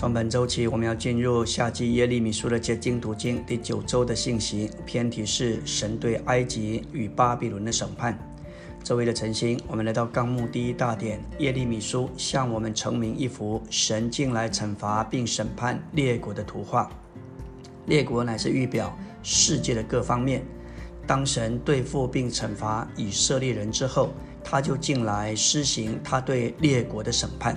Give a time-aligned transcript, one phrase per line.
[0.00, 8.18] 从本周起，我们要进入夏季耶利米书的结晶途经第九周的信息，篇题是神对埃及与巴比伦的审判。
[8.82, 16.90] 周围的晨星，我们来到纲目第一大点，耶利米书向我们呈明一幅神进来惩罚并审判列国的图画。
[17.84, 20.42] 列国乃是预表世界的各方面。
[21.06, 27.54] 当神对付并惩罚以色列人之后，他就进来施行他对列国的审判。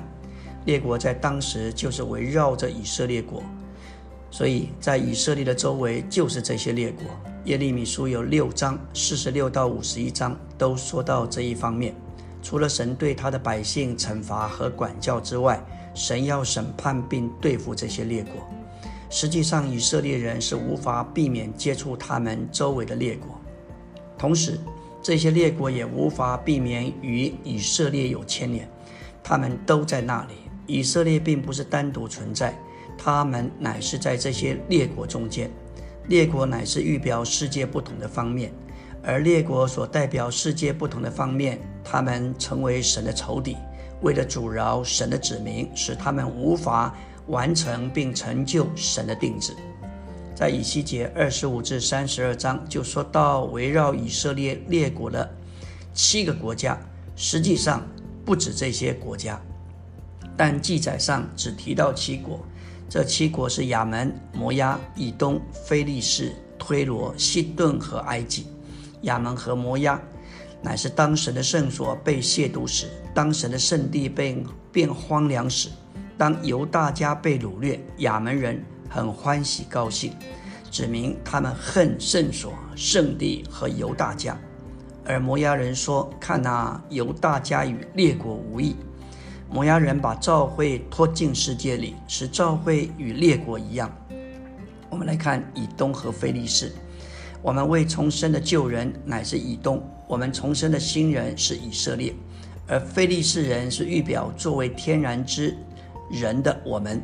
[0.65, 3.43] 列国在当时就是围绕着以色列国，
[4.31, 7.03] 所以在以色列的周围就是这些列国。
[7.45, 11.93] 耶利米书有六章，四十六到五十一章都说到这一方面。
[12.41, 15.61] 除了神对他的百姓惩罚和管教之外，
[15.93, 18.33] 神要审判并对付这些列国。
[19.09, 23.39] 实际上，以色列人是无法避免接触他们周围的列国，
[24.17, 24.59] 同时
[25.01, 28.67] 这些列国也无法避免与以色列有牵连，
[29.21, 30.42] 他们都在那里。
[30.65, 32.57] 以色列并不是单独存在，
[32.97, 35.49] 他们乃是在这些列国中间。
[36.07, 38.51] 列国乃是预表世界不同的方面，
[39.01, 43.55] 而列国所代表世界不同的方面，他们成为神的仇敌，
[44.01, 46.93] 为了阻挠神的指明，使他们无法
[47.27, 49.53] 完成并成就神的定旨。
[50.35, 55.29] 在以西结二十五至三十二章就说到围绕以色列列国的
[55.93, 56.77] 七个国家，
[57.15, 57.87] 实际上
[58.25, 59.41] 不止这些国家。
[60.35, 62.39] 但记载上只提到七国，
[62.89, 68.47] 这七国是亚门、摩押、以东、非利士、推罗、西顿和埃及。
[69.01, 70.01] 亚门和摩押
[70.61, 75.69] 乃是当神的圣所被亵渎时，当神的圣地被变荒凉时，
[76.17, 80.13] 当犹大家被掳掠，亚门人很欢喜高兴，
[80.71, 84.39] 指明他们恨圣所、圣地和犹大家。
[85.05, 88.73] 而摩押人说：“看哪，犹大家与列国无异。”
[89.53, 93.87] 摩押人把教会拖进世界里，使教会与列国一样。
[94.89, 96.71] 我们来看以东和非利士。
[97.39, 102.15] 我们未重生的旧人乃是以东，我们重生的新人是以色列，
[102.67, 105.55] 而非利士人是预表作为天然之
[106.09, 106.99] 人的我们。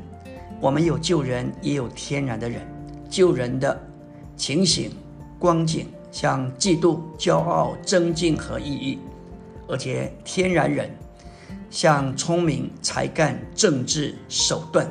[0.60, 2.62] 我们有旧人，也有天然的人。
[3.12, 3.80] 旧人的
[4.36, 4.92] 情形、
[5.38, 8.98] 光景，像嫉妒、骄傲、增进和异议，
[9.68, 10.90] 而且天然人。
[11.70, 14.90] 像聪明、才干、政治手段，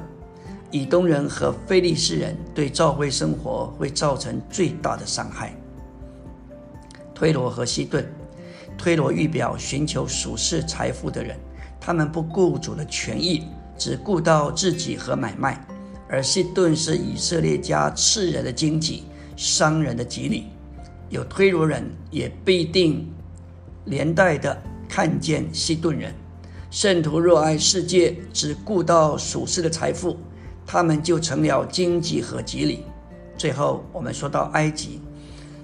[0.70, 5.54] 以东人和非利士人对教会生活会造成最大的伤害。
[7.14, 8.06] 推罗和西顿，
[8.76, 11.36] 推罗预表寻求属世财富的人，
[11.80, 13.44] 他们不顾主的权益，
[13.76, 15.54] 只顾到自己和买卖；
[16.08, 19.02] 而西顿是以色列家次人的经济、
[19.36, 20.46] 商人的吉利。
[21.10, 23.10] 有推罗人，也必定
[23.86, 24.56] 连带的
[24.88, 26.14] 看见西顿人。
[26.70, 30.18] 圣徒热爱世界，只顾到属世的财富，
[30.66, 32.84] 他们就成了荆棘和吉利。
[33.38, 35.00] 最后，我们说到埃及，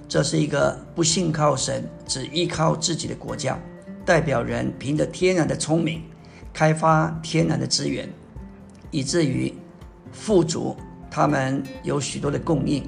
[0.08, 3.60] 这是一个不信靠神、只依靠自己的国家，
[4.02, 6.02] 代表人凭着天然的聪明，
[6.54, 8.08] 开发天然的资源，
[8.90, 9.52] 以至于
[10.10, 10.74] 富足。
[11.10, 12.82] 他们有许多的供应，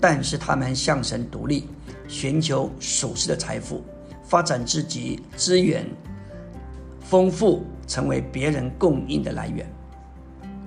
[0.00, 1.68] 但是他们向神独立，
[2.08, 3.84] 寻求属世的财富，
[4.24, 5.86] 发展自己资源。
[7.10, 9.68] 丰富成为别人供应的来源。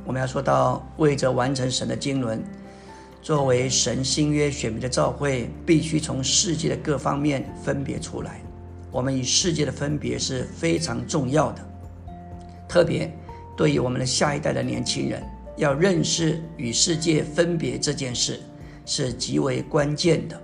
[0.03, 2.43] 我们要说到，为着完成神的经纶，
[3.21, 8.41] 作为神新约选民的召会，必须从世界的各方面分别出来。
[8.91, 11.65] 我们与世界的分别是非常重要的，
[12.67, 13.09] 特别
[13.55, 15.23] 对于我们的下一代的年轻人，
[15.55, 18.41] 要认识与世界分别这件事
[18.85, 20.37] 是极为关键的。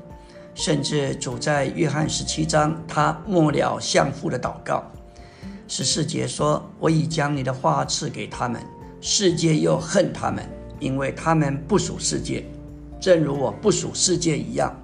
[0.55, 4.89] 甚至主在约翰十七章，他末了向父的祷告。
[5.71, 8.59] 十四节说：“我已将你的话赐给他们，
[9.01, 10.43] 世界又恨他们，
[10.79, 12.43] 因为他们不属世界，
[12.99, 14.75] 正如我不属世界一样。”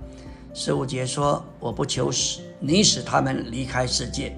[0.54, 4.38] 十五节说：“我不求使你使他们离开世界，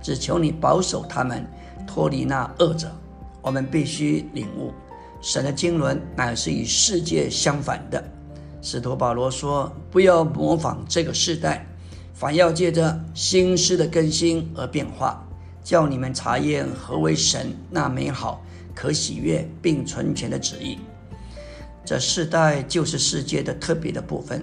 [0.00, 1.44] 只求你保守他们
[1.84, 2.88] 脱离那恶者。”
[3.42, 4.72] 我们必须领悟，
[5.20, 8.02] 神的经纶乃是与世界相反的。
[8.62, 11.66] 使徒保罗说：“不要模仿这个时代，
[12.14, 15.20] 反要借着心思的更新而变化。”
[15.62, 18.44] 叫你们查验何为神那美好、
[18.74, 20.78] 可喜悦并存全的旨意。
[21.84, 24.42] 这世代就是世界的特别的部分。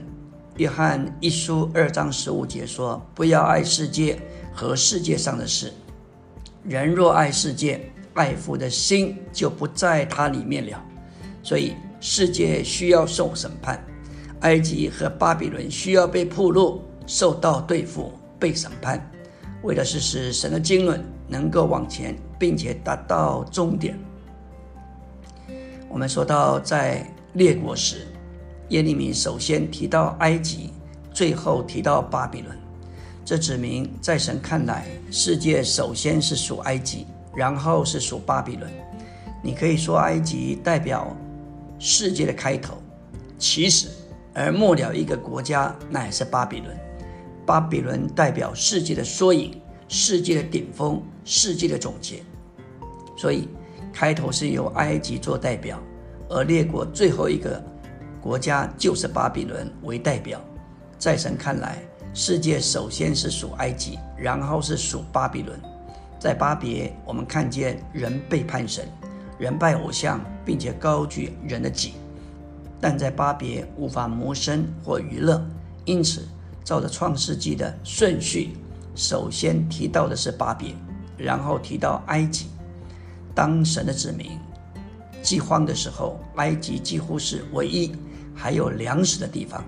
[0.57, 4.17] 约翰一书二章十五节说：“不要爱世界
[4.53, 5.73] 和世界上的事。
[6.63, 10.81] 人若爱世界，爱父的心就不在它里面了。
[11.43, 13.83] 所以世界需要受审判，
[14.39, 19.11] 埃及和巴比伦需要被铺路，受到对付、被审判，
[19.65, 23.97] 为的是使神的经纶。”能够往前，并且达到终点。
[25.89, 27.03] 我们说到在
[27.33, 28.05] 列国时，
[28.69, 30.69] 耶利米首先提到埃及，
[31.11, 32.55] 最后提到巴比伦。
[33.25, 38.71] 这指明在神看来，世界首先是属埃及，然后是属巴比伦。
[39.41, 41.11] 你可以说埃及代表
[41.79, 42.75] 世界的开头、
[43.39, 43.87] 起始，
[44.31, 46.77] 而末了一个国家乃是巴比伦。
[47.45, 52.23] 巴比伦代表世界的缩影、世界的顶峰、世界的总结。
[53.15, 53.47] 所以
[53.93, 55.79] 开头是由埃及做代表，
[56.29, 57.63] 而列国最后一个
[58.21, 60.41] 国家就是巴比伦为代表。
[60.97, 61.77] 在神看来，
[62.13, 65.59] 世界首先是属埃及，然后是属巴比伦。
[66.19, 68.87] 在巴别，我们看见人背叛神。
[69.37, 71.93] 人拜偶像，并且高举人的己，
[72.79, 75.45] 但在巴别无法谋生或娱乐，
[75.83, 76.25] 因此
[76.65, 78.57] 照着创世纪的顺序，
[78.95, 80.75] 首先提到的是巴别，
[81.15, 82.47] 然后提到埃及。
[83.33, 84.31] 当神的子民
[85.21, 87.95] 饥荒的时候，埃及几乎是唯一
[88.33, 89.63] 还有粮食的地方。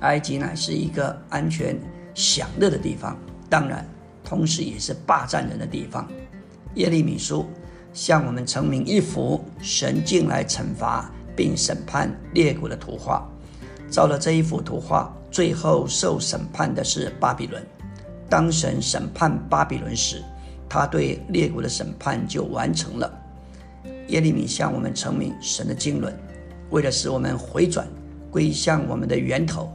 [0.00, 1.76] 埃及乃是一个安全
[2.14, 3.18] 享乐的地方，
[3.50, 3.84] 当然，
[4.24, 6.08] 同时也是霸占人的地方。
[6.76, 7.44] 耶利米书。
[7.94, 13.26] 向我们成名一幅神进来惩罚并审判列国的图画。
[13.90, 17.64] 照了这一幅图画，最后受审判的是巴比伦。
[18.28, 20.22] 当神审判巴比伦时，
[20.68, 23.10] 他对列国的审判就完成了。
[24.08, 26.12] 耶利米向我们成明神的经纶，
[26.70, 27.86] 为了使我们回转
[28.30, 29.70] 归向我们的源头，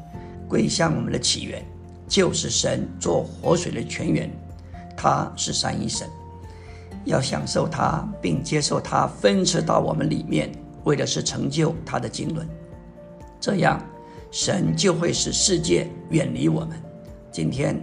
[0.48, 1.64] 归向我们的起源，
[2.08, 4.30] 就是神做活水的泉源，
[4.96, 6.08] 他是三一神。
[7.06, 10.52] 要享受它，并接受它分赐到我们里面，
[10.86, 12.48] 为的是成就他的经纶。
[13.42, 13.84] 这样，
[14.34, 16.72] 神就会使世界远离我们。
[17.32, 17.80] 今天，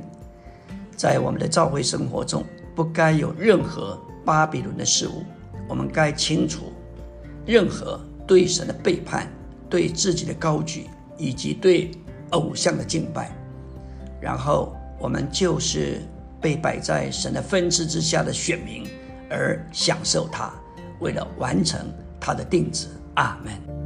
[0.96, 2.44] 在我们的教会生活中，
[2.74, 5.22] 不该有任何巴比伦的事物。
[5.68, 6.72] 我们该清除
[7.46, 9.28] 任何对神的背叛、
[9.68, 11.92] 对自己的高举，以及对
[12.30, 13.30] 偶像的敬拜。
[14.20, 16.02] 然后，我们就是
[16.40, 18.84] 被摆在神的分支之下的选民。
[19.32, 20.52] 而享受它，
[20.98, 21.78] 为了完成
[22.18, 22.88] 他的定旨。
[23.14, 23.79] 阿门。